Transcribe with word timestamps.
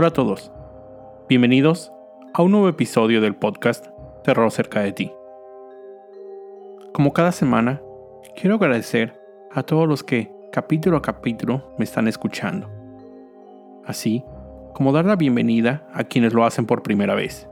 Hola 0.00 0.06
a 0.06 0.12
todos. 0.12 0.52
Bienvenidos 1.28 1.92
a 2.32 2.42
un 2.42 2.52
nuevo 2.52 2.68
episodio 2.68 3.20
del 3.20 3.34
podcast 3.34 3.84
Terror 4.22 4.48
cerca 4.52 4.78
de 4.78 4.92
ti. 4.92 5.10
Como 6.94 7.12
cada 7.12 7.32
semana, 7.32 7.82
quiero 8.36 8.54
agradecer 8.54 9.20
a 9.50 9.64
todos 9.64 9.88
los 9.88 10.04
que 10.04 10.30
capítulo 10.52 10.98
a 10.98 11.02
capítulo 11.02 11.74
me 11.78 11.84
están 11.84 12.06
escuchando. 12.06 12.70
Así 13.86 14.22
como 14.72 14.92
dar 14.92 15.04
la 15.04 15.16
bienvenida 15.16 15.88
a 15.92 16.04
quienes 16.04 16.32
lo 16.32 16.44
hacen 16.44 16.64
por 16.64 16.84
primera 16.84 17.16
vez. 17.16 17.48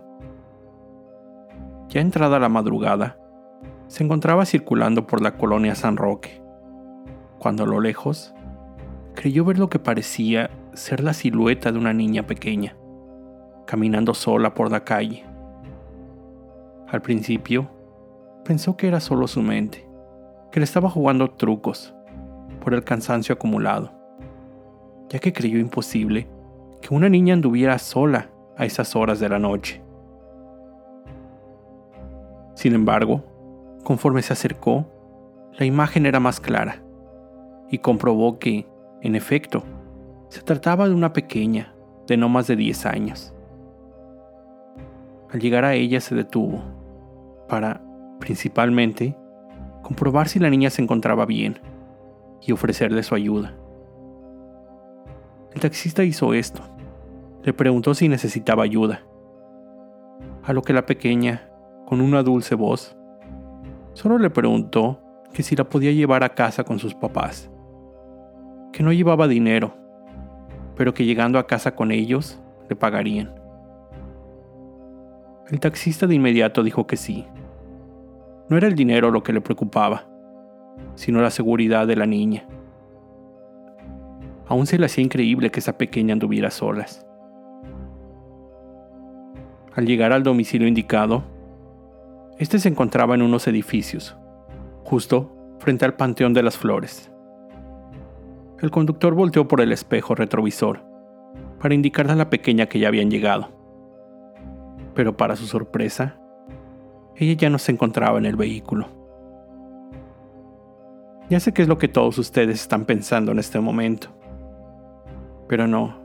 Ya 1.89 2.01
entrada 2.01 2.39
la 2.39 2.49
madrugada, 2.49 3.17
se 3.87 4.03
encontraba 4.03 4.45
circulando 4.45 5.05
por 5.05 5.21
la 5.21 5.37
colonia 5.37 5.75
San 5.75 5.97
Roque, 5.97 6.41
cuando 7.39 7.63
a 7.63 7.67
lo 7.67 7.81
lejos 7.81 8.33
creyó 9.15 9.43
ver 9.43 9.59
lo 9.59 9.69
que 9.69 9.79
parecía 9.79 10.49
ser 10.73 11.03
la 11.03 11.13
silueta 11.13 11.71
de 11.71 11.77
una 11.77 11.93
niña 11.93 12.25
pequeña, 12.25 12.77
caminando 13.65 14.13
sola 14.13 14.53
por 14.53 14.71
la 14.71 14.85
calle. 14.85 15.25
Al 16.87 17.01
principio, 17.01 17.69
pensó 18.45 18.77
que 18.77 18.87
era 18.87 18.99
solo 18.99 19.27
su 19.27 19.41
mente, 19.41 19.87
que 20.51 20.59
le 20.59 20.63
estaba 20.63 20.89
jugando 20.89 21.31
trucos 21.31 21.93
por 22.61 22.73
el 22.73 22.83
cansancio 22.83 23.33
acumulado, 23.33 23.91
ya 25.09 25.19
que 25.19 25.33
creyó 25.33 25.59
imposible 25.59 26.27
que 26.81 26.93
una 26.93 27.09
niña 27.09 27.33
anduviera 27.33 27.77
sola 27.77 28.29
a 28.57 28.65
esas 28.65 28.95
horas 28.95 29.19
de 29.19 29.29
la 29.29 29.39
noche. 29.39 29.81
Sin 32.55 32.73
embargo, 32.73 33.23
conforme 33.83 34.21
se 34.21 34.33
acercó, 34.33 34.85
la 35.57 35.65
imagen 35.65 36.05
era 36.05 36.19
más 36.19 36.39
clara 36.39 36.83
y 37.69 37.79
comprobó 37.79 38.39
que, 38.39 38.67
en 39.01 39.15
efecto, 39.15 39.63
se 40.29 40.41
trataba 40.41 40.87
de 40.87 40.95
una 40.95 41.13
pequeña 41.13 41.73
de 42.07 42.17
no 42.17 42.29
más 42.29 42.47
de 42.47 42.55
10 42.55 42.85
años. 42.85 43.33
Al 45.31 45.39
llegar 45.39 45.65
a 45.65 45.73
ella 45.73 46.01
se 46.01 46.15
detuvo 46.15 46.61
para, 47.47 47.81
principalmente, 48.19 49.17
comprobar 49.81 50.27
si 50.27 50.39
la 50.39 50.49
niña 50.49 50.69
se 50.69 50.81
encontraba 50.81 51.25
bien 51.25 51.59
y 52.41 52.51
ofrecerle 52.51 53.03
su 53.03 53.15
ayuda. 53.15 53.55
El 55.53 55.61
taxista 55.61 56.03
hizo 56.03 56.33
esto. 56.33 56.61
Le 57.44 57.53
preguntó 57.53 57.96
si 57.96 58.07
necesitaba 58.07 58.63
ayuda. 58.63 59.03
A 60.44 60.53
lo 60.53 60.62
que 60.62 60.74
la 60.74 60.85
pequeña, 60.85 61.50
con 61.85 62.00
una 62.00 62.22
dulce 62.22 62.53
voz, 62.53 62.96
solo 63.94 64.19
le 64.19 64.29
preguntó 64.29 65.00
que 65.34 65.41
si 65.41 65.56
la 65.56 65.63
podía 65.63 65.91
llevar 65.91 66.24
a 66.24 66.35
casa 66.35 66.63
con 66.63 66.78
sus 66.78 66.94
papás. 66.94 67.50
Que 68.72 68.84
no 68.84 68.94
llevaba 68.94 69.28
dinero, 69.28 69.74
pero 70.75 70.94
que 70.94 71.06
llegando 71.06 71.40
a 71.40 71.47
casa 71.47 71.75
con 71.75 71.91
ellos 71.91 72.40
le 72.69 72.75
pagarían. 72.75 73.34
El 75.50 75.59
taxista 75.59 76.08
de 76.08 76.16
inmediato 76.16 76.63
dijo 76.63 76.85
que 76.85 76.96
sí. 76.96 77.25
No 78.50 78.58
era 78.58 78.68
el 78.68 78.75
dinero 78.75 79.12
lo 79.12 79.23
que 79.23 79.34
le 79.34 79.41
preocupaba, 79.41 80.06
sino 80.96 81.22
la 81.22 81.31
seguridad 81.31 81.88
de 81.88 81.96
la 81.96 82.06
niña. 82.06 82.46
Aún 84.47 84.68
se 84.68 84.78
le 84.78 84.85
hacía 84.85 85.03
increíble 85.03 85.50
que 85.50 85.59
esa 85.59 85.78
pequeña 85.78 86.13
anduviera 86.13 86.52
solas. 86.52 87.06
Al 89.73 89.85
llegar 89.85 90.11
al 90.11 90.23
domicilio 90.23 90.67
indicado, 90.67 91.23
este 92.37 92.59
se 92.59 92.67
encontraba 92.67 93.15
en 93.15 93.21
unos 93.21 93.47
edificios, 93.47 94.17
justo 94.83 95.31
frente 95.59 95.85
al 95.85 95.93
Panteón 95.93 96.33
de 96.33 96.43
las 96.43 96.57
Flores. 96.57 97.09
El 98.59 98.69
conductor 98.69 99.15
volteó 99.15 99.47
por 99.47 99.61
el 99.61 99.71
espejo 99.71 100.13
retrovisor 100.13 100.83
para 101.61 101.73
indicarle 101.73 102.11
a 102.11 102.15
la 102.17 102.29
pequeña 102.29 102.65
que 102.65 102.79
ya 102.79 102.89
habían 102.89 103.09
llegado. 103.09 103.49
Pero 104.93 105.15
para 105.15 105.37
su 105.37 105.45
sorpresa, 105.45 106.19
ella 107.15 107.33
ya 107.33 107.49
no 107.49 107.57
se 107.57 107.71
encontraba 107.71 108.17
en 108.17 108.25
el 108.25 108.35
vehículo. 108.35 108.87
Ya 111.29 111.39
sé 111.39 111.53
qué 111.53 111.61
es 111.61 111.69
lo 111.69 111.77
que 111.77 111.87
todos 111.87 112.17
ustedes 112.17 112.59
están 112.59 112.83
pensando 112.83 113.31
en 113.31 113.39
este 113.39 113.61
momento. 113.61 114.09
Pero 115.47 115.65
no, 115.65 115.95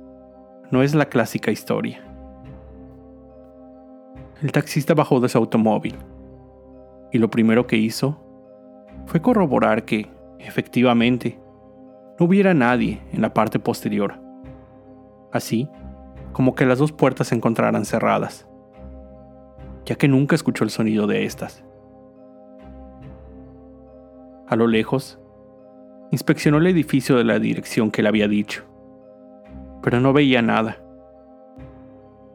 no 0.71 0.84
es 0.84 0.94
la 0.94 1.06
clásica 1.06 1.50
historia. 1.50 2.16
El 4.43 4.53
taxista 4.53 4.94
bajó 4.94 5.21
de 5.21 5.29
su 5.29 5.38
automóvil 5.38 5.97
y 7.12 7.19
lo 7.19 7.31
primero 7.31 7.67
que 7.67 7.77
hizo 7.77 8.21
fue 9.06 9.21
corroborar 9.21 9.85
que, 9.85 10.11
efectivamente, 10.38 11.41
no 12.19 12.27
hubiera 12.27 12.55
nadie 12.55 13.00
en 13.12 13.23
la 13.23 13.33
parte 13.33 13.59
posterior, 13.59 14.21
así 15.33 15.69
como 16.33 16.55
que 16.55 16.67
las 16.67 16.79
dos 16.79 16.93
puertas 16.93 17.29
se 17.29 17.35
encontraran 17.35 17.85
cerradas, 17.85 18.47
ya 19.85 19.97
que 19.97 20.09
nunca 20.09 20.35
escuchó 20.35 20.65
el 20.65 20.71
sonido 20.71 21.06
de 21.06 21.25
estas. 21.25 21.65
A 24.49 24.56
lo 24.56 24.67
lejos, 24.67 25.19
inspeccionó 26.11 26.59
el 26.59 26.67
edificio 26.67 27.17
de 27.17 27.25
la 27.25 27.39
dirección 27.39 27.91
que 27.91 28.03
le 28.03 28.09
había 28.09 28.29
dicho 28.29 28.65
pero 29.87 30.00
no 30.00 30.12
veía 30.12 30.43
nada. 30.43 30.79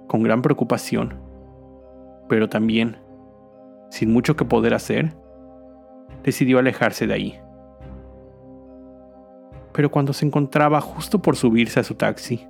Con 0.07 0.24
gran 0.24 0.42
preocupación, 0.42 1.20
pero 2.31 2.48
también, 2.48 2.95
sin 3.89 4.13
mucho 4.13 4.38
que 4.38 4.45
poder 4.45 4.74
hacer, 4.74 5.13
decidió 6.24 6.60
alejarse 6.60 7.06
de 7.06 7.13
ahí. 7.13 7.39
Pero 9.74 9.92
cuando 9.92 10.13
se 10.13 10.25
encontraba 10.25 10.80
justo 10.80 11.22
por 11.22 11.36
subirse 11.36 11.81
a 11.81 11.83
su 11.83 11.95
taxi, 11.95 12.48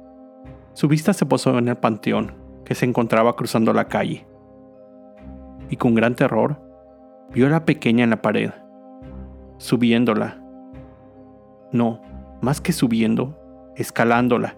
su 0.73 0.87
vista 0.87 1.13
se 1.13 1.25
posó 1.25 1.57
en 1.57 1.67
el 1.67 1.77
panteón 1.77 2.35
que 2.63 2.75
se 2.75 2.85
encontraba 2.85 3.35
cruzando 3.35 3.73
la 3.73 3.87
calle. 3.87 4.27
Y 5.71 5.77
con 5.77 5.95
gran 5.95 6.13
terror, 6.13 6.61
vio 7.33 7.47
a 7.47 7.49
la 7.49 7.65
pequeña 7.65 8.03
en 8.03 8.11
la 8.11 8.21
pared, 8.21 8.51
subiéndola. 9.57 10.43
No, 11.71 12.03
más 12.39 12.61
que 12.61 12.71
subiendo, 12.71 13.35
escalándola 13.75 14.57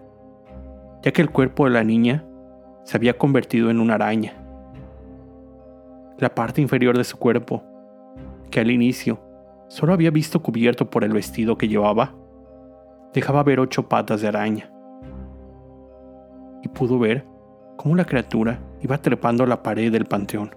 ya 1.00 1.12
que 1.12 1.22
el 1.22 1.30
cuerpo 1.30 1.64
de 1.64 1.70
la 1.70 1.82
niña 1.82 2.26
se 2.84 2.98
había 2.98 3.16
convertido 3.16 3.70
en 3.70 3.80
una 3.80 3.94
araña. 3.94 4.43
La 6.18 6.34
parte 6.34 6.60
inferior 6.60 6.96
de 6.96 7.04
su 7.04 7.16
cuerpo, 7.16 7.62
que 8.50 8.60
al 8.60 8.70
inicio 8.70 9.20
solo 9.68 9.92
había 9.92 10.10
visto 10.10 10.42
cubierto 10.42 10.88
por 10.88 11.02
el 11.02 11.12
vestido 11.12 11.58
que 11.58 11.68
llevaba, 11.68 12.14
dejaba 13.12 13.42
ver 13.42 13.60
ocho 13.60 13.88
patas 13.88 14.20
de 14.20 14.28
araña. 14.28 14.70
Y 16.62 16.68
pudo 16.68 16.98
ver 16.98 17.26
cómo 17.76 17.96
la 17.96 18.04
criatura 18.04 18.60
iba 18.80 18.98
trepando 18.98 19.44
la 19.46 19.62
pared 19.62 19.90
del 19.90 20.04
panteón. 20.04 20.54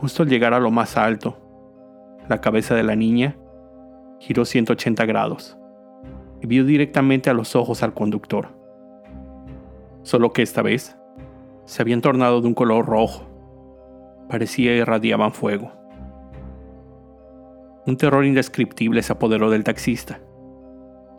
Justo 0.00 0.22
al 0.22 0.28
llegar 0.28 0.54
a 0.54 0.60
lo 0.60 0.70
más 0.70 0.96
alto, 0.96 1.36
la 2.28 2.40
cabeza 2.40 2.74
de 2.74 2.82
la 2.82 2.96
niña 2.96 3.36
giró 4.18 4.44
180 4.44 5.04
grados 5.04 5.58
y 6.40 6.46
vio 6.46 6.64
directamente 6.64 7.30
a 7.30 7.34
los 7.34 7.54
ojos 7.56 7.82
al 7.82 7.94
conductor. 7.94 8.48
Solo 10.02 10.32
que 10.32 10.42
esta 10.42 10.62
vez 10.62 10.96
se 11.64 11.82
habían 11.82 12.00
tornado 12.00 12.40
de 12.40 12.46
un 12.46 12.54
color 12.54 12.86
rojo. 12.86 13.33
Parecía 14.28 14.74
irradiaban 14.74 15.32
fuego. 15.32 15.72
Un 17.86 17.96
terror 17.96 18.24
indescriptible 18.24 19.02
se 19.02 19.12
apoderó 19.12 19.50
del 19.50 19.64
taxista, 19.64 20.20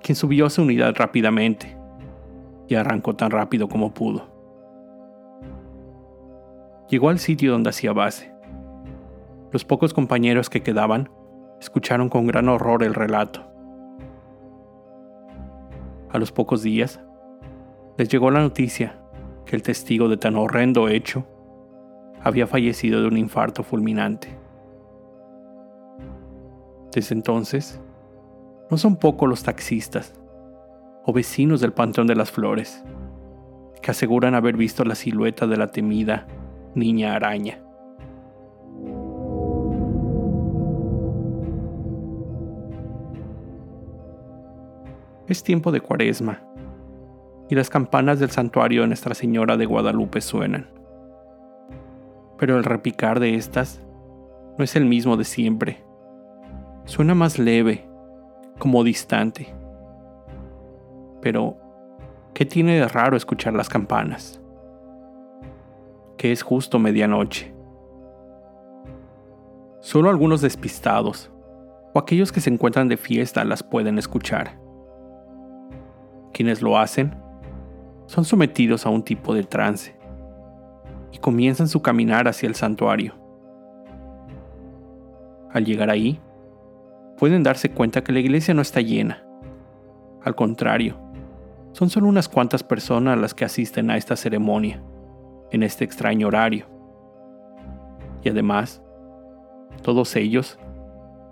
quien 0.02 0.16
subió 0.16 0.48
a 0.48 0.50
su 0.50 0.64
unidad 0.64 0.96
rápidamente 0.96 1.78
y 2.68 2.76
arrancó 2.76 3.16
tan 3.16 3.30
rápido 3.30 3.70
como 3.70 3.94
pudo. 3.94 4.28
Llegó 6.90 7.10
al 7.10 7.20
sitio 7.20 7.52
donde 7.52 7.70
hacía 7.70 7.94
base. 7.94 8.34
Los 9.52 9.64
pocos 9.66 9.94
compañeros 9.94 10.50
que 10.50 10.64
quedaban 10.64 11.10
escucharon 11.60 12.10
con 12.10 12.28
gran 12.28 12.50
horror 12.50 12.84
el 12.84 12.94
relato. 12.94 13.42
A 16.10 16.18
los 16.18 16.32
pocos 16.32 16.64
días, 16.64 17.00
les 17.98 18.10
llegó 18.10 18.32
la 18.32 18.42
noticia 18.42 19.00
que 19.46 19.56
el 19.56 19.62
testigo 19.62 20.10
de 20.10 20.18
tan 20.18 20.36
horrendo 20.36 20.88
hecho 20.90 21.28
había 22.26 22.48
fallecido 22.48 23.02
de 23.02 23.08
un 23.08 23.18
infarto 23.18 23.62
fulminante. 23.62 24.36
Desde 26.92 27.14
entonces, 27.14 27.80
no 28.72 28.78
son 28.78 28.96
pocos 28.96 29.30
los 29.30 29.44
taxistas 29.44 30.12
o 31.06 31.14
vecinos 31.14 31.62
del 31.62 31.72
Panteón 31.72 32.08
de 32.08 32.16
las 32.16 32.32
Flores 32.32 32.84
que 33.80 33.92
aseguran 33.92 34.34
haber 34.34 34.58
visto 34.58 34.84
la 34.84 34.96
silueta 34.96 35.46
de 35.46 35.56
la 35.56 35.72
temida 35.72 36.26
niña 36.74 37.14
araña. 37.14 37.60
Es 45.28 45.44
tiempo 45.44 45.72
de 45.72 45.80
cuaresma 45.80 46.42
y 47.50 47.54
las 47.54 47.70
campanas 47.70 48.20
del 48.20 48.32
santuario 48.32 48.82
de 48.82 48.88
Nuestra 48.88 49.14
Señora 49.14 49.58
de 49.58 49.68
Guadalupe 49.68 50.22
suenan. 50.22 50.85
Pero 52.38 52.58
el 52.58 52.64
repicar 52.64 53.20
de 53.20 53.36
estas 53.36 53.82
no 54.58 54.64
es 54.64 54.76
el 54.76 54.86
mismo 54.86 55.18
de 55.18 55.24
siempre. 55.24 55.84
Suena 56.86 57.16
más 57.16 57.40
leve, 57.40 57.88
como 58.60 58.84
distante. 58.84 59.54
Pero, 61.22 61.58
¿qué 62.34 62.46
tiene 62.46 62.76
de 62.76 62.88
raro 62.88 63.18
escuchar 63.18 63.54
las 63.54 63.70
campanas? 63.70 64.42
Que 66.18 66.32
es 66.32 66.44
justo 66.44 66.80
medianoche. 66.80 67.54
Solo 69.80 70.10
algunos 70.10 70.42
despistados 70.42 71.32
o 71.94 72.00
aquellos 72.00 72.32
que 72.32 72.42
se 72.42 72.50
encuentran 72.50 72.88
de 72.88 72.98
fiesta 72.98 73.44
las 73.44 73.64
pueden 73.64 73.98
escuchar 73.98 74.66
quienes 76.36 76.62
lo 76.62 76.78
hacen 76.78 77.16
son 78.08 78.26
sometidos 78.26 78.86
a 78.86 78.90
un 78.90 79.04
tipo 79.04 79.34
de 79.34 79.46
trance 79.46 79.95
y 81.16 81.18
comienzan 81.20 81.70
su 81.70 81.82
caminar 81.82 82.28
hacia 82.28 82.50
el 82.50 82.56
santuario. 82.56 83.16
Al 85.50 85.64
llegar 85.64 85.90
ahí, 85.90 86.20
pueden 87.18 87.42
darse 87.42 87.72
cuenta 87.72 88.04
que 88.04 88.12
la 88.12 88.20
iglesia 88.20 88.54
no 88.54 88.62
está 88.62 88.82
llena. 88.82 89.26
Al 90.22 90.36
contrario, 90.36 91.00
son 91.72 91.90
solo 91.90 92.10
unas 92.10 92.28
cuantas 92.28 92.64
personas 92.64 93.18
las 93.18 93.34
que 93.34 93.46
asisten 93.46 93.90
a 93.90 93.96
esta 93.96 94.18
ceremonia, 94.18 94.84
en 95.52 95.64
este 95.64 95.86
extraño 95.86 96.28
horario. 96.28 96.66
Y 98.22 98.28
además, 98.28 98.84
todos 99.84 100.16
ellos 100.18 100.60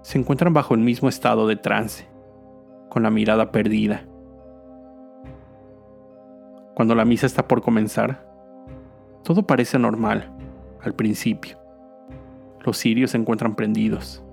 se 0.02 0.18
encuentran 0.18 0.54
bajo 0.54 0.74
el 0.74 0.80
mismo 0.80 1.10
estado 1.10 1.46
de 1.46 1.58
trance, 1.58 2.08
con 2.90 3.04
la 3.04 3.10
mirada 3.10 3.52
perdida 3.52 4.06
cuando 6.74 6.96
la 6.96 7.06
misa 7.06 7.26
está 7.26 7.48
por 7.48 7.62
comenzar, 7.62 8.26
todo 9.24 9.44
parece 9.44 9.80
normal 9.80 10.30
al 10.82 10.94
principio. 10.94 11.58
Los 12.66 12.78
cirios 12.78 13.12
se 13.12 13.18
encuentran 13.18 13.56
prendidos. 13.56 14.24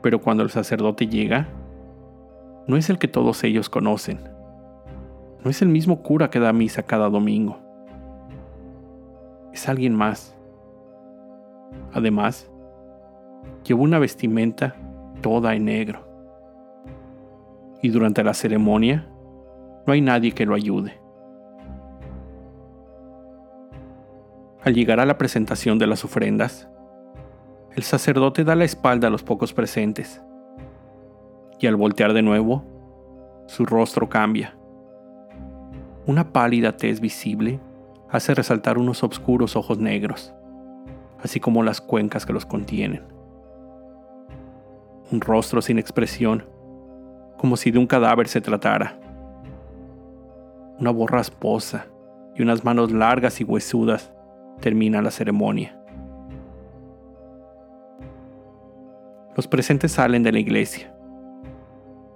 Pero 0.00 0.20
cuando 0.20 0.42
el 0.42 0.50
sacerdote 0.50 1.06
llega, 1.06 1.48
no 2.66 2.76
es 2.76 2.88
el 2.88 2.98
que 2.98 3.08
todos 3.08 3.42
ellos 3.44 3.68
conocen. 3.68 4.20
No 5.44 5.50
es 5.50 5.60
el 5.60 5.68
mismo 5.68 6.02
cura 6.02 6.30
que 6.30 6.38
da 6.38 6.52
misa 6.52 6.84
cada 6.84 7.08
domingo. 7.08 7.58
Es 9.52 9.68
alguien 9.68 9.94
más. 9.94 10.36
Además, 11.92 12.50
lleva 13.64 13.82
una 13.82 13.98
vestimenta 13.98 14.76
toda 15.20 15.54
en 15.54 15.64
negro. 15.64 16.06
Y 17.82 17.88
durante 17.88 18.22
la 18.22 18.34
ceremonia, 18.34 19.08
no 19.84 19.92
hay 19.92 20.00
nadie 20.00 20.32
que 20.32 20.46
lo 20.46 20.54
ayude. 20.54 21.01
Al 24.64 24.74
llegar 24.74 25.00
a 25.00 25.06
la 25.06 25.18
presentación 25.18 25.78
de 25.78 25.86
las 25.86 26.04
ofrendas, 26.04 26.68
el 27.74 27.82
sacerdote 27.82 28.44
da 28.44 28.54
la 28.54 28.64
espalda 28.64 29.08
a 29.08 29.10
los 29.10 29.22
pocos 29.22 29.52
presentes, 29.52 30.22
y 31.58 31.66
al 31.66 31.76
voltear 31.76 32.12
de 32.12 32.22
nuevo, 32.22 32.64
su 33.46 33.66
rostro 33.66 34.08
cambia. 34.08 34.56
Una 36.06 36.32
pálida 36.32 36.76
tez 36.76 37.00
visible 37.00 37.60
hace 38.08 38.34
resaltar 38.34 38.78
unos 38.78 39.02
oscuros 39.02 39.56
ojos 39.56 39.78
negros, 39.78 40.32
así 41.22 41.40
como 41.40 41.62
las 41.62 41.80
cuencas 41.80 42.26
que 42.26 42.32
los 42.32 42.46
contienen. 42.46 43.02
Un 45.10 45.20
rostro 45.20 45.60
sin 45.62 45.78
expresión, 45.78 46.46
como 47.36 47.56
si 47.56 47.70
de 47.70 47.78
un 47.78 47.86
cadáver 47.86 48.28
se 48.28 48.40
tratara 48.40 48.98
una 50.78 50.90
voz 50.90 51.10
rasposa 51.10 51.86
y 52.34 52.42
unas 52.42 52.64
manos 52.64 52.90
largas 52.90 53.40
y 53.40 53.44
huesudas 53.44 54.12
termina 54.60 55.02
la 55.02 55.10
ceremonia. 55.10 55.78
Los 59.34 59.48
presentes 59.48 59.92
salen 59.92 60.22
de 60.22 60.32
la 60.32 60.38
iglesia, 60.38 60.94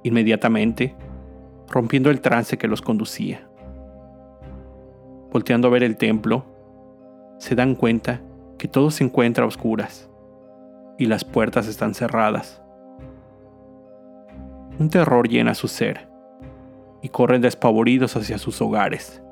inmediatamente 0.03 0.95
rompiendo 1.69 2.11
el 2.11 2.21
trance 2.21 2.59
que 2.59 2.69
los 2.69 2.83
conducía. 2.83 3.49
Volteando 5.33 5.69
a 5.69 5.71
ver 5.71 5.83
el 5.83 5.97
templo, 5.97 6.45
se 7.39 7.55
dan 7.55 7.75
cuenta 7.75 8.21
que 8.59 8.69
todo 8.69 8.91
se 8.91 9.05
encuentra 9.05 9.45
a 9.45 9.49
oscuras 9.49 10.09
y 10.99 11.07
las 11.07 11.25
puertas 11.25 11.67
están 11.67 11.95
cerradas. 11.95 12.63
Un 14.79 14.91
terror 14.91 15.29
llena 15.29 15.55
su 15.55 15.69
ser 15.69 16.09
y 17.03 17.09
corren 17.09 17.41
despavoridos 17.41 18.17
hacia 18.17 18.39
sus 18.39 18.61
hogares. 18.61 19.23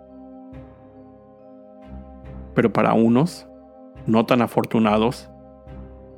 Pero 2.54 2.73
para 2.73 2.94
unos, 2.94 3.49
no 4.06 4.26
tan 4.26 4.42
afortunados, 4.42 5.30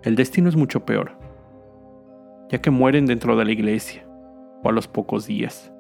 el 0.03 0.17
destino 0.17 0.49
es 0.49 0.57
mucho 0.57 0.85
peor, 0.85 1.13
ya 2.49 2.61
que 2.61 2.71
mueren 2.71 3.07
dentro 3.07 3.37
de 3.37 3.45
la 3.45 3.53
iglesia 3.53 4.07
o 4.63 4.69
a 4.69 4.73
los 4.73 4.87
pocos 4.89 5.27
días. 5.27 5.73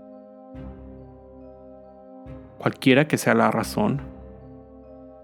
Cualquiera 2.58 3.06
que 3.06 3.18
sea 3.18 3.34
la 3.34 3.50
razón, 3.50 4.00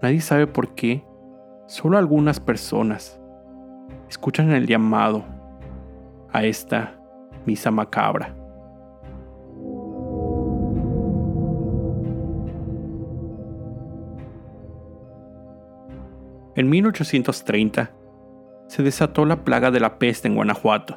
nadie 0.01 0.21
sabe 0.21 0.47
por 0.47 0.75
qué 0.75 1.03
solo 1.65 1.97
algunas 1.97 2.39
personas 2.39 3.19
escuchan 4.09 4.51
el 4.51 4.67
llamado 4.67 5.23
a 6.31 6.43
esta 6.43 6.99
misa 7.45 7.71
macabra. 7.71 8.35
En 16.63 16.69
1830 16.69 17.91
se 18.67 18.83
desató 18.83 19.25
la 19.25 19.43
plaga 19.43 19.69
de 19.69 19.81
la 19.81 19.99
peste 19.99 20.29
en 20.29 20.35
Guanajuato, 20.35 20.95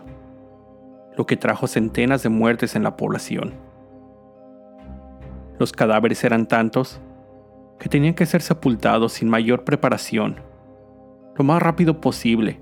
lo 1.17 1.27
que 1.27 1.37
trajo 1.37 1.67
centenas 1.67 2.23
de 2.23 2.29
muertes 2.29 2.77
en 2.77 2.85
la 2.85 2.97
población. 2.97 3.55
Los 5.59 5.73
cadáveres 5.73 6.23
eran 6.23 6.47
tantos 6.47 7.01
que 7.81 7.89
tenían 7.89 8.15
que 8.15 8.27
ser 8.27 8.43
sepultados 8.43 9.15
sin 9.15 9.29
mayor 9.29 9.65
preparación, 9.65 10.37
lo 11.35 11.43
más 11.43 11.61
rápido 11.61 12.01
posible, 12.01 12.61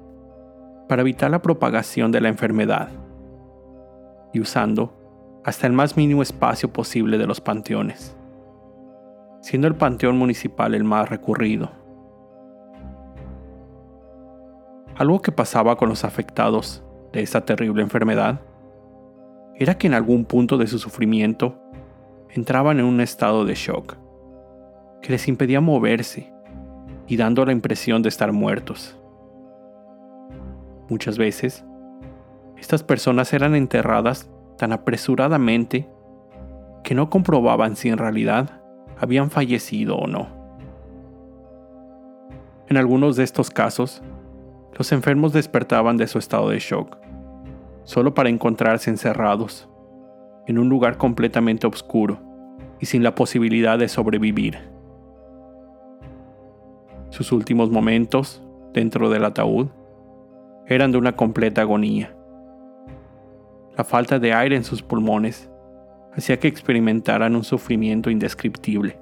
para 0.88 1.02
evitar 1.02 1.30
la 1.30 1.42
propagación 1.42 2.10
de 2.10 2.22
la 2.22 2.30
enfermedad, 2.30 2.88
y 4.32 4.40
usando 4.40 5.42
hasta 5.44 5.66
el 5.66 5.74
más 5.74 5.94
mínimo 5.94 6.22
espacio 6.22 6.72
posible 6.72 7.18
de 7.18 7.26
los 7.26 7.42
panteones, 7.42 8.16
siendo 9.42 9.68
el 9.68 9.74
panteón 9.74 10.16
municipal 10.16 10.74
el 10.74 10.84
más 10.84 11.10
recurrido. 11.10 11.83
Algo 14.96 15.22
que 15.22 15.32
pasaba 15.32 15.76
con 15.76 15.88
los 15.88 16.04
afectados 16.04 16.84
de 17.12 17.22
esta 17.22 17.44
terrible 17.44 17.82
enfermedad 17.82 18.40
era 19.56 19.76
que 19.76 19.88
en 19.88 19.94
algún 19.94 20.24
punto 20.24 20.56
de 20.56 20.68
su 20.68 20.78
sufrimiento 20.78 21.60
entraban 22.30 22.78
en 22.78 22.84
un 22.84 23.00
estado 23.00 23.44
de 23.44 23.54
shock 23.54 23.96
que 25.02 25.10
les 25.10 25.26
impedía 25.26 25.60
moverse 25.60 26.32
y 27.08 27.16
dando 27.16 27.44
la 27.44 27.52
impresión 27.52 28.02
de 28.02 28.08
estar 28.08 28.32
muertos. 28.32 28.96
Muchas 30.88 31.18
veces, 31.18 31.64
estas 32.56 32.84
personas 32.84 33.32
eran 33.32 33.56
enterradas 33.56 34.30
tan 34.56 34.72
apresuradamente 34.72 35.88
que 36.84 36.94
no 36.94 37.10
comprobaban 37.10 37.74
si 37.74 37.88
en 37.88 37.98
realidad 37.98 38.62
habían 38.96 39.30
fallecido 39.30 39.96
o 39.96 40.06
no. 40.06 40.28
En 42.68 42.76
algunos 42.76 43.16
de 43.16 43.24
estos 43.24 43.50
casos, 43.50 44.02
los 44.76 44.90
enfermos 44.92 45.32
despertaban 45.32 45.96
de 45.96 46.06
su 46.06 46.18
estado 46.18 46.50
de 46.50 46.58
shock, 46.58 46.98
solo 47.84 48.14
para 48.14 48.28
encontrarse 48.28 48.90
encerrados 48.90 49.68
en 50.46 50.58
un 50.58 50.68
lugar 50.68 50.98
completamente 50.98 51.66
oscuro 51.66 52.18
y 52.80 52.86
sin 52.86 53.02
la 53.02 53.14
posibilidad 53.14 53.78
de 53.78 53.88
sobrevivir. 53.88 54.58
Sus 57.10 57.30
últimos 57.30 57.70
momentos, 57.70 58.42
dentro 58.72 59.08
del 59.10 59.24
ataúd, 59.24 59.68
eran 60.66 60.90
de 60.90 60.98
una 60.98 61.14
completa 61.14 61.60
agonía. 61.60 62.16
La 63.76 63.84
falta 63.84 64.18
de 64.18 64.32
aire 64.32 64.56
en 64.56 64.64
sus 64.64 64.82
pulmones 64.82 65.50
hacía 66.12 66.38
que 66.38 66.48
experimentaran 66.48 67.36
un 67.36 67.44
sufrimiento 67.44 68.10
indescriptible, 68.10 68.98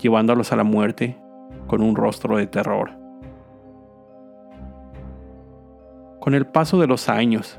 llevándolos 0.00 0.52
a 0.52 0.56
la 0.56 0.64
muerte 0.64 1.18
con 1.66 1.82
un 1.82 1.96
rostro 1.96 2.36
de 2.36 2.46
terror. 2.46 2.99
Con 6.20 6.34
el 6.34 6.46
paso 6.46 6.78
de 6.78 6.86
los 6.86 7.08
años, 7.08 7.58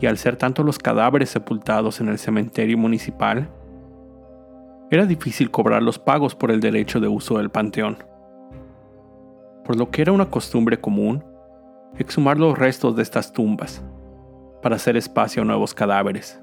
y 0.00 0.06
al 0.06 0.18
ser 0.18 0.36
tanto 0.36 0.62
los 0.62 0.78
cadáveres 0.78 1.30
sepultados 1.30 2.00
en 2.00 2.08
el 2.08 2.18
cementerio 2.18 2.76
municipal, 2.76 3.48
era 4.90 5.06
difícil 5.06 5.50
cobrar 5.50 5.82
los 5.82 5.98
pagos 5.98 6.34
por 6.34 6.50
el 6.50 6.60
derecho 6.60 6.98
de 6.98 7.08
uso 7.08 7.38
del 7.38 7.50
panteón. 7.50 7.98
Por 9.64 9.76
lo 9.76 9.90
que 9.90 10.02
era 10.02 10.12
una 10.12 10.30
costumbre 10.30 10.80
común 10.80 11.24
exhumar 11.98 12.38
los 12.38 12.58
restos 12.58 12.96
de 12.96 13.02
estas 13.02 13.32
tumbas 13.32 13.82
para 14.62 14.76
hacer 14.76 14.96
espacio 14.96 15.42
a 15.42 15.44
nuevos 15.44 15.74
cadáveres. 15.74 16.40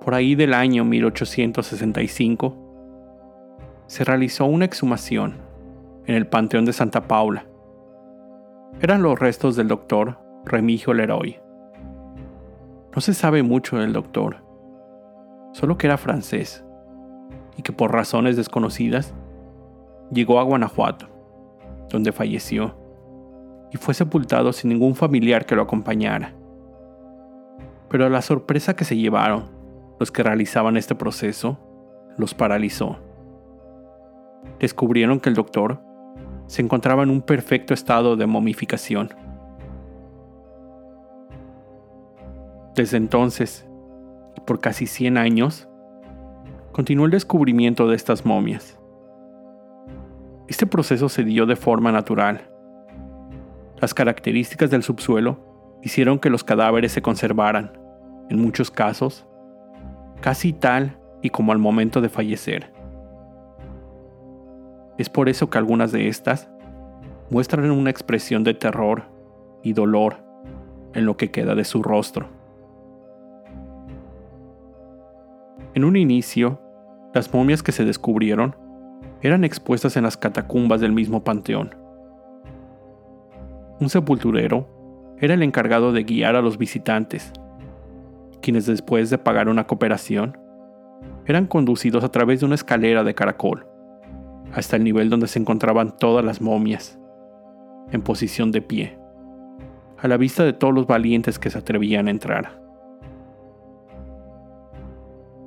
Por 0.00 0.14
ahí 0.14 0.34
del 0.34 0.54
año 0.54 0.84
1865, 0.84 2.56
se 3.86 4.04
realizó 4.04 4.46
una 4.46 4.64
exhumación 4.64 5.36
en 6.06 6.14
el 6.14 6.26
Panteón 6.26 6.64
de 6.64 6.72
Santa 6.72 7.06
Paula. 7.06 7.46
Eran 8.80 9.02
los 9.02 9.18
restos 9.18 9.56
del 9.56 9.68
doctor 9.68 10.18
Remigio 10.44 10.92
Leroy. 10.92 11.40
No 12.94 13.00
se 13.00 13.14
sabe 13.14 13.42
mucho 13.42 13.78
del 13.78 13.92
doctor, 13.92 14.44
solo 15.52 15.78
que 15.78 15.86
era 15.86 15.96
francés 15.96 16.64
y 17.56 17.62
que 17.62 17.72
por 17.72 17.92
razones 17.92 18.36
desconocidas 18.36 19.14
llegó 20.10 20.38
a 20.38 20.42
Guanajuato, 20.42 21.06
donde 21.88 22.12
falleció 22.12 22.76
y 23.72 23.76
fue 23.76 23.94
sepultado 23.94 24.52
sin 24.52 24.70
ningún 24.70 24.94
familiar 24.94 25.46
que 25.46 25.54
lo 25.54 25.62
acompañara. 25.62 26.34
Pero 27.88 28.08
la 28.08 28.22
sorpresa 28.22 28.74
que 28.74 28.84
se 28.84 28.96
llevaron 28.96 29.50
los 29.98 30.10
que 30.10 30.24
realizaban 30.24 30.76
este 30.76 30.94
proceso 30.94 31.58
los 32.18 32.34
paralizó. 32.34 32.98
Descubrieron 34.58 35.20
que 35.20 35.28
el 35.28 35.34
doctor 35.36 35.80
se 36.46 36.62
encontraba 36.62 37.02
en 37.02 37.10
un 37.10 37.22
perfecto 37.22 37.74
estado 37.74 38.16
de 38.16 38.26
momificación. 38.26 39.14
Desde 42.74 42.96
entonces, 42.96 43.66
por 44.46 44.60
casi 44.60 44.86
100 44.86 45.16
años, 45.18 45.68
continuó 46.72 47.06
el 47.06 47.12
descubrimiento 47.12 47.88
de 47.88 47.96
estas 47.96 48.24
momias. 48.24 48.78
Este 50.48 50.66
proceso 50.66 51.08
se 51.08 51.24
dio 51.24 51.46
de 51.46 51.56
forma 51.56 51.92
natural 51.92 52.54
las 53.84 53.92
características 53.92 54.70
del 54.70 54.82
subsuelo 54.82 55.38
hicieron 55.82 56.18
que 56.18 56.30
los 56.30 56.42
cadáveres 56.42 56.92
se 56.92 57.02
conservaran, 57.02 57.72
en 58.30 58.40
muchos 58.40 58.70
casos, 58.70 59.26
casi 60.22 60.52
tal 60.54 60.98
y 61.20 61.30
como 61.30 61.52
al 61.52 61.58
momento 61.58 62.00
de 62.00 62.08
fallecer. 62.08 62.72
Es 64.98 65.08
por 65.08 65.28
eso 65.28 65.50
que 65.50 65.58
algunas 65.58 65.92
de 65.92 66.08
estas 66.08 66.50
muestran 67.30 67.70
una 67.70 67.90
expresión 67.90 68.44
de 68.44 68.54
terror 68.54 69.04
y 69.62 69.72
dolor 69.72 70.16
en 70.92 71.06
lo 71.06 71.16
que 71.16 71.30
queda 71.30 71.54
de 71.54 71.64
su 71.64 71.82
rostro. 71.82 72.28
En 75.74 75.84
un 75.84 75.96
inicio, 75.96 76.60
las 77.12 77.32
momias 77.32 77.62
que 77.62 77.72
se 77.72 77.84
descubrieron 77.84 78.54
eran 79.22 79.42
expuestas 79.42 79.96
en 79.96 80.04
las 80.04 80.16
catacumbas 80.16 80.80
del 80.80 80.92
mismo 80.92 81.24
panteón 81.24 81.84
un 83.80 83.88
sepulturero, 83.88 84.68
era 85.20 85.34
el 85.34 85.42
encargado 85.42 85.92
de 85.92 86.04
guiar 86.04 86.36
a 86.36 86.42
los 86.42 86.58
visitantes, 86.58 87.32
quienes 88.40 88.66
después 88.66 89.10
de 89.10 89.18
pagar 89.18 89.48
una 89.48 89.66
cooperación, 89.66 90.38
eran 91.26 91.46
conducidos 91.46 92.04
a 92.04 92.10
través 92.10 92.40
de 92.40 92.46
una 92.46 92.54
escalera 92.54 93.04
de 93.04 93.14
caracol, 93.14 93.66
hasta 94.54 94.76
el 94.76 94.84
nivel 94.84 95.10
donde 95.10 95.26
se 95.26 95.38
encontraban 95.38 95.96
todas 95.96 96.24
las 96.24 96.40
momias, 96.40 96.98
en 97.90 98.02
posición 98.02 98.52
de 98.52 98.62
pie, 98.62 98.98
a 99.98 100.08
la 100.08 100.16
vista 100.16 100.44
de 100.44 100.52
todos 100.52 100.72
los 100.72 100.86
valientes 100.86 101.38
que 101.38 101.50
se 101.50 101.58
atrevían 101.58 102.06
a 102.06 102.12
entrar. 102.12 102.62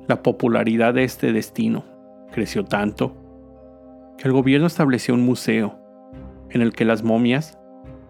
La 0.06 0.22
popularidad 0.22 0.94
de 0.94 1.04
este 1.04 1.32
destino 1.32 1.84
creció 2.32 2.64
tanto 2.64 3.16
que 4.18 4.28
el 4.28 4.34
gobierno 4.34 4.66
estableció 4.66 5.14
un 5.14 5.24
museo 5.24 5.78
en 6.50 6.60
el 6.60 6.72
que 6.72 6.84
las 6.84 7.02
momias 7.02 7.58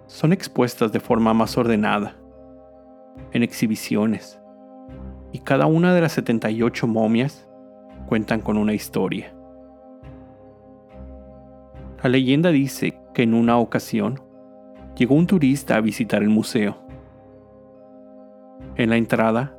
son 0.06 0.32
expuestas 0.32 0.90
de 0.90 1.00
forma 1.00 1.32
más 1.32 1.56
ordenada, 1.56 2.16
en 3.32 3.42
exhibiciones, 3.42 4.40
y 5.32 5.40
cada 5.40 5.66
una 5.66 5.94
de 5.94 6.00
las 6.00 6.12
78 6.12 6.86
momias 6.86 7.48
cuentan 8.08 8.40
con 8.40 8.56
una 8.56 8.72
historia. 8.72 9.37
La 12.02 12.08
leyenda 12.08 12.50
dice 12.50 13.00
que 13.12 13.24
en 13.24 13.34
una 13.34 13.58
ocasión 13.58 14.20
llegó 14.94 15.16
un 15.16 15.26
turista 15.26 15.74
a 15.74 15.80
visitar 15.80 16.22
el 16.22 16.28
museo. 16.28 16.78
En 18.76 18.90
la 18.90 18.96
entrada, 18.96 19.58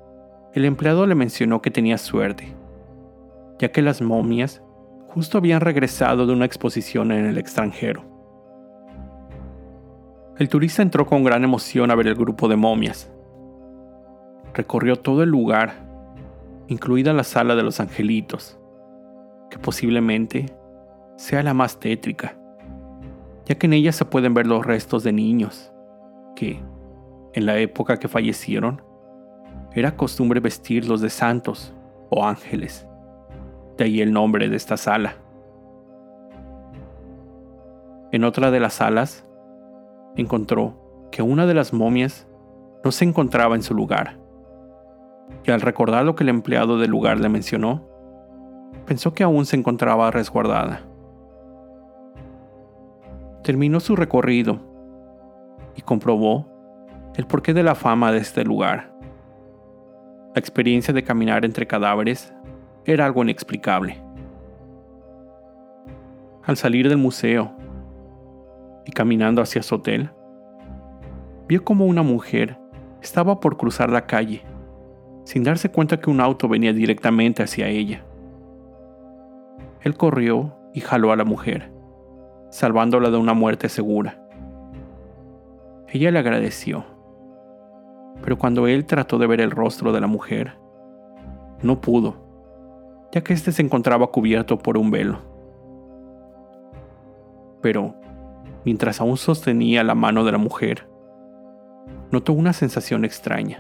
el 0.54 0.64
empleado 0.64 1.06
le 1.06 1.16
mencionó 1.16 1.62
que 1.62 1.70
tenía 1.70 1.98
suerte, 1.98 2.56
ya 3.60 3.74
que 3.74 3.82
las 3.82 4.02
momias 4.02 4.64
justo 5.10 5.38
habían 5.38 5.60
regresado 5.60 6.26
de 6.26 6.34
una 6.34 6.46
exposición 6.46 7.12
en 7.12 7.26
el 7.26 7.38
extranjero. 7.38 8.06
El 10.38 10.48
turista 10.48 10.82
entró 10.82 11.06
con 11.06 11.26
gran 11.26 11.44
emoción 11.44 11.92
a 11.92 11.96
ver 11.96 12.08
el 12.08 12.16
grupo 12.16 12.48
de 12.48 12.56
momias. 12.56 13.12
Recorrió 14.54 14.96
todo 14.96 15.24
el 15.24 15.30
lugar, 15.30 15.74
incluida 16.70 17.12
la 17.12 17.26
sala 17.26 17.56
de 17.56 17.64
los 17.64 17.82
angelitos, 17.82 18.58
que 19.50 19.60
posiblemente 19.60 20.46
sea 21.20 21.44
la 21.44 21.54
más 21.54 21.82
tétrica, 21.82 22.38
ya 23.46 23.56
que 23.56 23.68
en 23.68 23.74
ella 23.74 23.92
se 23.92 24.06
pueden 24.06 24.34
ver 24.34 24.48
los 24.48 24.66
restos 24.66 25.04
de 25.04 25.12
niños, 25.12 25.74
que, 26.34 26.64
en 27.34 27.46
la 27.46 27.58
época 27.58 27.98
que 27.98 28.08
fallecieron, 28.08 28.82
era 29.74 29.98
costumbre 29.98 30.40
vestirlos 30.40 31.02
de 31.02 31.10
santos 31.10 31.74
o 32.10 32.26
ángeles. 32.26 32.88
De 33.78 33.84
ahí 33.84 34.00
el 34.00 34.14
nombre 34.14 34.48
de 34.48 34.56
esta 34.56 34.78
sala. 34.78 35.18
En 38.14 38.24
otra 38.24 38.50
de 38.50 38.62
las 38.62 38.76
salas 38.76 39.28
encontró 40.16 41.10
que 41.12 41.22
una 41.22 41.46
de 41.46 41.54
las 41.54 41.74
momias 41.74 42.30
no 42.82 42.94
se 42.94 43.04
encontraba 43.04 43.56
en 43.56 43.64
su 43.64 43.74
lugar. 43.74 44.18
Y 45.44 45.52
al 45.52 45.60
recordar 45.60 46.06
lo 46.06 46.16
que 46.16 46.24
el 46.24 46.30
empleado 46.30 46.80
del 46.80 46.92
lugar 46.92 47.20
le 47.20 47.28
mencionó, 47.28 47.86
pensó 48.86 49.14
que 49.14 49.24
aún 49.24 49.46
se 49.46 49.58
encontraba 49.58 50.12
resguardada. 50.12 50.89
Terminó 53.44 53.80
su 53.80 53.96
recorrido 53.96 54.60
y 55.76 55.82
comprobó 55.82 56.48
el 57.16 57.26
porqué 57.26 57.54
de 57.54 57.64
la 57.64 57.76
fama 57.76 58.12
de 58.12 58.20
este 58.20 58.44
lugar. 58.44 58.94
La 60.36 60.40
experiencia 60.40 60.94
de 60.94 61.04
caminar 61.04 61.46
entre 61.46 61.68
cadáveres 61.68 62.34
era 62.86 63.06
algo 63.06 63.24
inexplicable. 63.24 64.02
Al 66.44 66.58
salir 66.58 66.88
del 66.90 66.98
museo 66.98 67.52
y 68.86 68.92
caminando 68.92 69.42
hacia 69.42 69.62
su 69.62 69.76
hotel, 69.76 70.10
vio 71.48 71.64
como 71.64 71.86
una 71.86 72.04
mujer 72.04 72.58
estaba 73.02 73.40
por 73.40 73.58
cruzar 73.58 73.90
la 73.90 74.06
calle, 74.06 74.44
sin 75.24 75.44
darse 75.44 75.70
cuenta 75.70 76.00
que 76.00 76.10
un 76.10 76.22
auto 76.22 76.48
venía 76.48 76.74
directamente 76.74 77.44
hacia 77.44 77.68
ella. 77.68 78.04
Él 79.82 79.96
corrió 79.96 80.56
y 80.74 80.82
jaló 80.82 81.12
a 81.12 81.16
la 81.16 81.26
mujer, 81.26 81.72
salvándola 82.50 83.10
de 83.10 83.18
una 83.18 83.34
muerte 83.34 83.70
segura. 83.70 84.22
Ella 85.88 86.12
le 86.12 86.20
agradeció, 86.20 86.86
pero 88.22 88.38
cuando 88.38 88.68
él 88.68 88.86
trató 88.86 89.18
de 89.18 89.28
ver 89.28 89.42
el 89.42 89.52
rostro 89.52 89.92
de 89.92 90.02
la 90.02 90.08
mujer, 90.08 90.54
no 91.64 91.82
pudo, 91.82 92.16
ya 93.12 93.22
que 93.22 93.34
éste 93.34 93.52
se 93.52 93.62
encontraba 93.62 94.08
cubierto 94.08 94.60
por 94.60 94.78
un 94.78 94.92
velo. 94.92 95.20
Pero, 97.62 97.96
mientras 98.66 99.02
aún 99.02 99.18
sostenía 99.18 99.84
la 99.84 99.96
mano 99.96 100.24
de 100.24 100.32
la 100.32 100.38
mujer, 100.38 100.88
notó 102.12 102.34
una 102.34 102.54
sensación 102.54 103.06
extraña. 103.06 103.60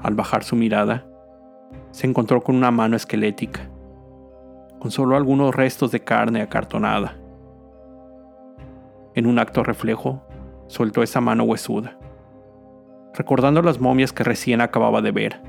Al 0.00 0.14
bajar 0.14 0.44
su 0.44 0.56
mirada, 0.56 1.06
se 1.90 2.06
encontró 2.06 2.42
con 2.42 2.56
una 2.56 2.70
mano 2.70 2.96
esquelética, 2.96 3.69
con 4.80 4.90
solo 4.90 5.14
algunos 5.14 5.54
restos 5.54 5.92
de 5.92 6.00
carne 6.00 6.40
acartonada. 6.40 7.16
En 9.14 9.26
un 9.26 9.38
acto 9.38 9.62
reflejo, 9.62 10.22
soltó 10.66 11.02
esa 11.02 11.20
mano 11.20 11.44
huesuda, 11.44 11.98
recordando 13.14 13.60
las 13.60 13.78
momias 13.78 14.12
que 14.12 14.24
recién 14.24 14.60
acababa 14.60 15.02
de 15.02 15.12
ver. 15.12 15.40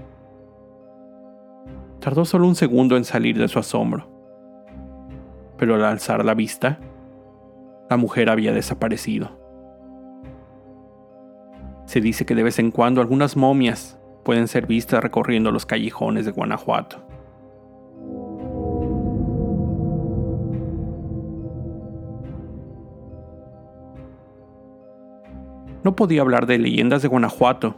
Tardó 2.00 2.26
solo 2.26 2.48
un 2.48 2.56
segundo 2.56 2.98
en 2.98 3.06
salir 3.06 3.38
de 3.38 3.48
su 3.48 3.58
asombro, 3.58 4.08
pero 5.58 5.76
al 5.76 5.86
alzar 5.86 6.26
la 6.26 6.34
vista, 6.34 6.80
la 7.90 7.98
mujer 7.98 8.30
había 8.30 8.52
desaparecido. 8.52 9.40
Se 11.86 12.02
dice 12.02 12.26
que 12.26 12.36
de 12.36 12.44
vez 12.44 12.60
en 12.60 12.72
cuando 12.72 13.00
algunas 13.00 13.38
momias 13.38 13.98
pueden 14.24 14.48
ser 14.48 14.66
vistas 14.66 15.02
recorriendo 15.02 15.52
los 15.52 15.66
callejones 15.66 16.26
de 16.26 16.32
Guanajuato. 16.32 17.11
No 25.84 25.96
podía 25.96 26.22
hablar 26.22 26.46
de 26.46 26.60
leyendas 26.60 27.02
de 27.02 27.08
Guanajuato 27.08 27.76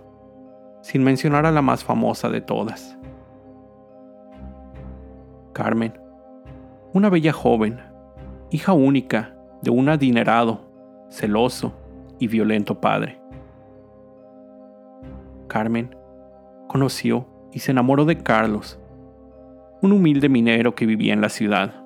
sin 0.81 1.03
mencionar 1.03 1.45
a 1.45 1.51
la 1.51 1.62
más 1.62 1.83
famosa 1.83 2.29
de 2.29 2.41
todas. 2.41 2.98
Carmen, 5.53 5.93
una 6.93 7.10
bella 7.10 7.31
joven, 7.31 7.79
hija 8.50 8.74
única 8.74 9.36
de 9.62 9.72
un 9.72 9.88
adinerado, 9.88 10.62
celoso 11.10 11.74
y 12.19 12.27
violento 12.27 12.81
padre. 12.81 13.22
Carmen 15.48 15.95
conoció 16.67 17.27
y 17.53 17.60
se 17.60 17.72
enamoró 17.72 18.03
de 18.03 18.17
Carlos, 18.17 18.79
un 19.81 19.93
humilde 19.93 20.27
minero 20.27 20.75
que 20.75 20.86
vivía 20.86 21.13
en 21.13 21.22
la 21.22 21.29
ciudad. 21.29 21.86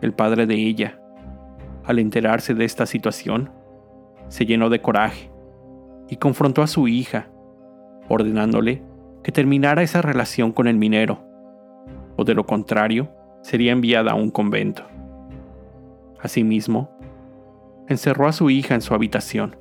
El 0.00 0.12
padre 0.12 0.46
de 0.46 0.54
ella, 0.54 1.00
al 1.84 1.98
enterarse 1.98 2.54
de 2.54 2.64
esta 2.64 2.86
situación, 2.86 3.50
se 4.30 4.46
llenó 4.46 4.70
de 4.70 4.80
coraje 4.80 5.30
y 6.08 6.16
confrontó 6.16 6.62
a 6.62 6.66
su 6.66 6.88
hija, 6.88 7.28
ordenándole 8.08 8.82
que 9.22 9.30
terminara 9.30 9.82
esa 9.82 10.00
relación 10.00 10.52
con 10.52 10.66
el 10.66 10.78
minero, 10.78 11.22
o 12.16 12.24
de 12.24 12.32
lo 12.32 12.46
contrario, 12.46 13.10
sería 13.42 13.72
enviada 13.72 14.12
a 14.12 14.14
un 14.14 14.30
convento. 14.30 14.84
Asimismo, 16.22 16.90
encerró 17.86 18.26
a 18.26 18.32
su 18.32 18.48
hija 18.48 18.74
en 18.74 18.80
su 18.80 18.94
habitación 18.94 19.60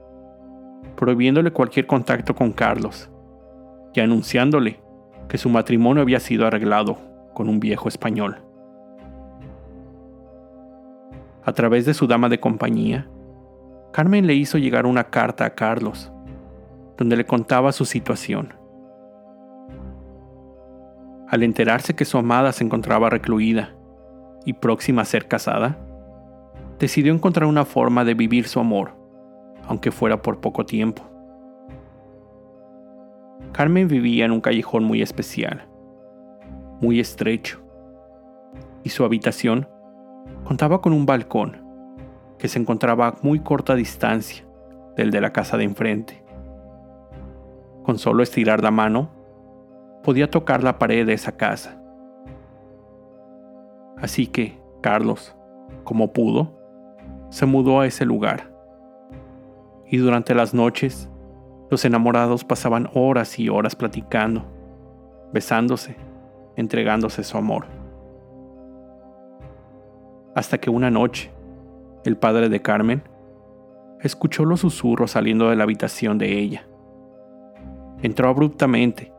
prohibiéndole 0.99 1.51
cualquier 1.51 1.87
contacto 1.87 2.35
con 2.35 2.51
Carlos 2.51 3.09
y 3.93 4.01
anunciándole 4.01 4.81
que 5.29 5.37
su 5.37 5.49
matrimonio 5.49 6.01
había 6.03 6.19
sido 6.19 6.45
arreglado 6.45 6.97
con 7.33 7.47
un 7.47 7.61
viejo 7.61 7.87
español. 7.87 8.43
A 11.45 11.53
través 11.53 11.85
de 11.85 11.93
su 11.93 12.05
dama 12.05 12.27
de 12.27 12.41
compañía, 12.41 13.09
Carmen 13.91 14.27
le 14.27 14.35
hizo 14.35 14.57
llegar 14.57 14.85
una 14.85 15.05
carta 15.05 15.45
a 15.45 15.55
Carlos, 15.55 16.11
donde 16.97 17.17
le 17.17 17.25
contaba 17.25 17.71
su 17.71 17.85
situación. 17.85 18.53
Al 21.27 21.43
enterarse 21.43 21.95
que 21.95 22.05
su 22.05 22.17
amada 22.17 22.51
se 22.51 22.63
encontraba 22.63 23.09
recluida 23.09 23.75
y 24.45 24.53
próxima 24.53 25.03
a 25.03 25.05
ser 25.05 25.27
casada, 25.27 25.77
decidió 26.79 27.13
encontrar 27.13 27.47
una 27.47 27.65
forma 27.65 28.05
de 28.05 28.13
vivir 28.13 28.47
su 28.47 28.59
amor 28.59 28.99
aunque 29.69 29.91
fuera 29.91 30.21
por 30.23 30.41
poco 30.41 30.65
tiempo. 30.65 31.03
Carmen 33.53 33.87
vivía 33.87 34.25
en 34.25 34.31
un 34.31 34.41
callejón 34.41 34.83
muy 34.83 35.03
especial, 35.03 35.67
muy 36.81 36.99
estrecho, 36.99 37.61
y 38.83 38.89
su 38.89 39.03
habitación 39.03 39.69
contaba 40.43 40.81
con 40.81 40.91
un 40.91 41.05
balcón 41.05 41.68
que 42.39 42.47
se 42.47 42.57
encontraba 42.57 43.07
a 43.07 43.15
muy 43.21 43.41
corta 43.41 43.75
distancia 43.75 44.43
del 44.95 45.11
de 45.11 45.21
la 45.21 45.31
casa 45.31 45.57
de 45.57 45.65
enfrente. 45.65 46.23
Con 47.83 47.99
solo 47.99 48.23
estirar 48.23 48.63
la 48.63 48.71
mano, 48.71 49.11
podía 50.03 50.31
tocar 50.31 50.63
la 50.63 50.79
pared 50.79 51.05
de 51.05 51.13
esa 51.13 51.33
casa. 51.33 51.79
Así 53.97 54.25
que 54.25 54.57
Carlos, 54.81 55.35
como 55.83 56.13
pudo, 56.13 56.57
se 57.29 57.45
mudó 57.45 57.81
a 57.81 57.85
ese 57.85 58.05
lugar 58.05 58.49
y 59.85 59.97
durante 59.97 60.33
las 60.35 60.53
noches 60.53 61.09
los 61.69 61.83
enamorados 61.85 62.43
pasaban 62.43 62.89
horas 62.93 63.37
y 63.37 63.49
horas 63.49 63.75
platicando, 63.75 64.45
besándose, 65.33 65.95
entregándose 66.55 67.23
su 67.23 67.37
amor. 67.37 67.65
Hasta 70.35 70.57
que 70.57 70.69
una 70.69 70.89
noche, 70.89 71.31
el 72.05 72.17
padre 72.17 72.49
de 72.49 72.61
Carmen 72.61 73.03
escuchó 74.01 74.45
los 74.45 74.61
susurros 74.61 75.11
saliendo 75.11 75.49
de 75.49 75.55
la 75.55 75.63
habitación 75.63 76.17
de 76.17 76.39
ella. 76.39 76.67
Entró 78.01 78.29
abruptamente 78.29 79.11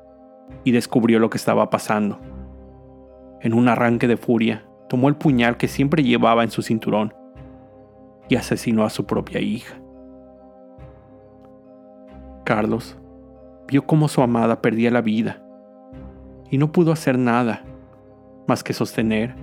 y 0.64 0.73
descubrió 0.73 1.19
lo 1.19 1.31
que 1.31 1.38
estaba 1.38 1.69
pasando. 1.71 2.19
En 3.40 3.55
un 3.55 3.69
arranque 3.69 4.09
de 4.09 4.16
furia, 4.16 4.66
tomó 4.88 5.09
el 5.09 5.16
puñal 5.16 5.57
que 5.57 5.69
siempre 5.69 6.03
llevaba 6.03 6.43
en 6.43 6.51
su 6.51 6.62
cinturón 6.62 7.14
y 8.29 8.37
asesinó 8.37 8.85
a 8.85 8.90
su 8.90 9.07
propia 9.07 9.40
hija. 9.40 9.81
Carlos 12.45 12.99
vio 13.69 13.87
cómo 13.87 14.09
su 14.09 14.23
amada 14.23 14.61
perdía 14.61 14.90
la 14.90 15.03
vida 15.03 15.43
y 16.51 16.59
no 16.59 16.73
pudo 16.73 16.93
hacer 16.93 17.19
nada 17.19 17.64
más 18.49 18.64
que 18.64 18.73
sostener 18.73 19.37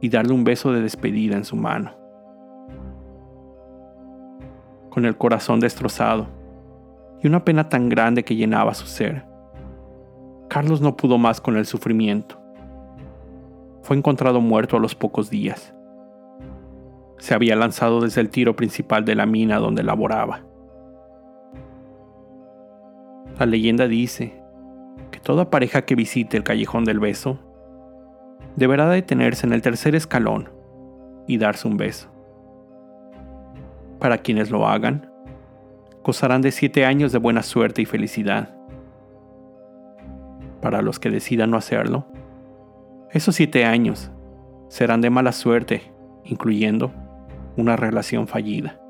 y 0.00 0.08
darle 0.08 0.32
un 0.32 0.44
beso 0.44 0.72
de 0.72 0.80
despedida 0.80 1.36
en 1.36 1.44
su 1.44 1.56
mano. 1.56 1.99
Con 4.90 5.06
el 5.06 5.16
corazón 5.16 5.60
destrozado 5.60 6.26
y 7.22 7.28
una 7.28 7.44
pena 7.44 7.68
tan 7.68 7.88
grande 7.88 8.24
que 8.24 8.34
llenaba 8.34 8.74
su 8.74 8.86
ser, 8.86 9.24
Carlos 10.48 10.80
no 10.80 10.96
pudo 10.96 11.16
más 11.16 11.40
con 11.40 11.56
el 11.56 11.64
sufrimiento. 11.64 12.40
Fue 13.82 13.96
encontrado 13.96 14.40
muerto 14.40 14.76
a 14.76 14.80
los 14.80 14.94
pocos 14.94 15.30
días. 15.30 15.74
Se 17.18 17.34
había 17.34 17.54
lanzado 17.54 18.00
desde 18.00 18.20
el 18.20 18.30
tiro 18.30 18.56
principal 18.56 19.04
de 19.04 19.14
la 19.14 19.26
mina 19.26 19.58
donde 19.58 19.82
laboraba. 19.82 20.40
La 23.38 23.46
leyenda 23.46 23.86
dice 23.86 24.42
que 25.12 25.20
toda 25.20 25.50
pareja 25.50 25.82
que 25.82 25.94
visite 25.94 26.36
el 26.36 26.42
callejón 26.42 26.84
del 26.84 26.98
beso 26.98 27.38
deberá 28.56 28.88
detenerse 28.88 29.46
en 29.46 29.52
el 29.52 29.62
tercer 29.62 29.94
escalón 29.94 30.50
y 31.26 31.38
darse 31.38 31.68
un 31.68 31.76
beso. 31.76 32.10
Para 34.00 34.16
quienes 34.16 34.50
lo 34.50 34.66
hagan, 34.66 35.12
gozarán 36.02 36.40
de 36.40 36.52
siete 36.52 36.86
años 36.86 37.12
de 37.12 37.18
buena 37.18 37.42
suerte 37.42 37.82
y 37.82 37.84
felicidad. 37.84 38.56
Para 40.62 40.80
los 40.80 40.98
que 40.98 41.10
decidan 41.10 41.50
no 41.50 41.58
hacerlo, 41.58 42.06
esos 43.10 43.34
siete 43.34 43.66
años 43.66 44.10
serán 44.68 45.02
de 45.02 45.10
mala 45.10 45.32
suerte, 45.32 45.92
incluyendo 46.24 46.90
una 47.58 47.76
relación 47.76 48.26
fallida. 48.26 48.80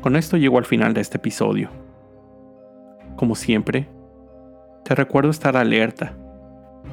Con 0.00 0.16
esto 0.16 0.36
llego 0.36 0.58
al 0.58 0.64
final 0.64 0.92
de 0.92 1.02
este 1.02 1.18
episodio. 1.18 1.70
Como 3.14 3.36
siempre, 3.36 3.86
te 4.82 4.96
recuerdo 4.96 5.30
estar 5.30 5.56
alerta 5.56 6.16